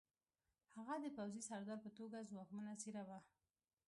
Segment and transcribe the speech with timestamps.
[0.75, 3.19] هغه د پوځي سردار په توګه ځواکمنه څېره وه